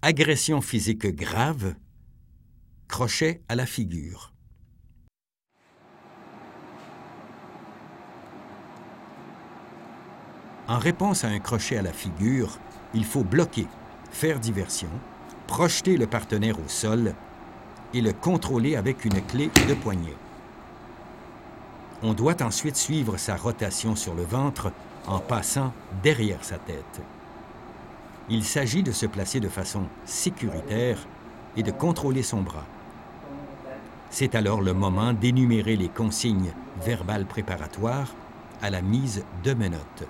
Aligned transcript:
agression 0.00 0.60
physique 0.60 1.06
grave, 1.08 1.74
crochet 2.86 3.42
à 3.48 3.56
la 3.56 3.66
figure. 3.66 4.32
En 10.68 10.78
réponse 10.78 11.24
à 11.24 11.28
un 11.28 11.40
crochet 11.40 11.78
à 11.78 11.82
la 11.82 11.92
figure, 11.92 12.58
il 12.94 13.04
faut 13.04 13.24
bloquer, 13.24 13.66
faire 14.12 14.38
diversion, 14.38 14.90
projeter 15.48 15.96
le 15.96 16.06
partenaire 16.06 16.60
au 16.60 16.68
sol 16.68 17.14
et 17.92 18.00
le 18.00 18.12
contrôler 18.12 18.76
avec 18.76 19.04
une 19.04 19.20
clé 19.26 19.50
de 19.68 19.74
poignet. 19.74 20.16
On 22.02 22.12
doit 22.12 22.40
ensuite 22.44 22.76
suivre 22.76 23.16
sa 23.16 23.34
rotation 23.34 23.96
sur 23.96 24.14
le 24.14 24.22
ventre 24.22 24.70
en 25.08 25.18
passant 25.18 25.72
derrière 26.04 26.44
sa 26.44 26.58
tête. 26.58 27.00
Il 28.30 28.44
s'agit 28.44 28.82
de 28.82 28.92
se 28.92 29.06
placer 29.06 29.40
de 29.40 29.48
façon 29.48 29.84
sécuritaire 30.04 30.98
et 31.56 31.62
de 31.62 31.70
contrôler 31.70 32.22
son 32.22 32.42
bras. 32.42 32.66
C'est 34.10 34.34
alors 34.34 34.60
le 34.60 34.74
moment 34.74 35.12
d'énumérer 35.12 35.76
les 35.76 35.88
consignes 35.88 36.52
verbales 36.82 37.26
préparatoires 37.26 38.14
à 38.60 38.70
la 38.70 38.82
mise 38.82 39.24
de 39.44 39.54
menottes. 39.54 40.04